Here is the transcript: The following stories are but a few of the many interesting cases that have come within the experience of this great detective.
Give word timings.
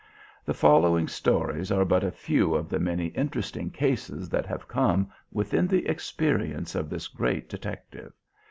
The 0.45 0.55
following 0.55 1.07
stories 1.07 1.71
are 1.71 1.85
but 1.85 2.03
a 2.03 2.09
few 2.09 2.55
of 2.55 2.69
the 2.69 2.79
many 2.79 3.09
interesting 3.09 3.69
cases 3.69 4.29
that 4.29 4.47
have 4.47 4.67
come 4.67 5.11
within 5.31 5.67
the 5.67 5.85
experience 5.87 6.73
of 6.73 6.89
this 6.89 7.07
great 7.07 7.47
detective. 7.47 8.11